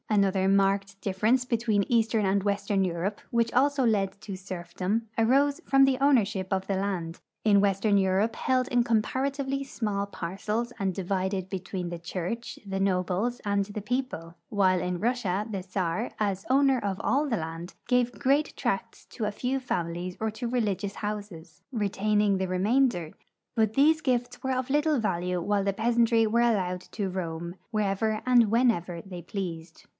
20 0.07 0.23
PRUSSIA 0.23 0.27
IX 0.27 0.35
EUPOPE 0.35 0.43
Another 0.43 0.57
marked 0.57 1.01
difference 1.01 1.45
between 1.45 1.83
eastern 1.87 2.25
and 2.25 2.43
western 2.43 2.83
Europe, 2.83 3.21
which 3.29 3.53
also 3.53 3.85
led 3.85 4.19
to 4.19 4.35
serfdom, 4.35 5.07
arose 5.17 5.61
from 5.67 5.85
the 5.85 5.97
ownership 6.01 6.51
of 6.51 6.65
the 6.67 6.73
land, 6.75 7.19
in 7.45 7.61
Avestern 7.61 7.99
Europe 8.01 8.35
held 8.35 8.67
in 8.69 8.83
comparatively 8.83 9.63
small 9.63 10.07
par 10.07 10.35
cels 10.37 10.71
and 10.79 10.93
divided 10.93 11.47
between 11.49 11.89
the 11.89 11.99
church, 11.99 12.59
the 12.65 12.79
nobles, 12.79 13.39
and 13.45 13.65
the 13.67 13.81
people, 13.81 14.35
Avhile 14.51 14.81
in 14.81 14.99
Russia 14.99 15.45
the 15.49 15.61
Czar, 15.63 16.11
as 16.19 16.45
owner 16.49 16.79
of 16.79 16.99
all 17.01 17.29
the 17.29 17.37
land, 17.37 17.73
gave 17.87 18.11
great 18.19 18.53
ffracts 18.57 19.07
to 19.09 19.23
a 19.25 19.31
few 19.31 19.59
families 19.59 20.17
or 20.19 20.29
to 20.31 20.47
religious 20.49 20.95
houses, 20.95 21.61
retaining 21.71 22.37
the 22.37 22.47
re 22.47 22.57
mainder; 22.57 23.13
hut 23.55 23.75
these 23.75 24.01
gifts 24.01 24.43
were 24.43 24.51
of 24.51 24.69
little 24.69 24.99
value 24.99 25.39
Avhile 25.41 25.63
the 25.63 25.73
peasantry 25.73 26.27
were 26.27 26.41
allowed 26.41 26.81
to 26.81 27.09
roani 27.09 27.53
Avherever 27.73 28.21
and 28.25 28.51
whenever 28.51 29.01
they 29.03 29.21
i)leased. 29.21 29.85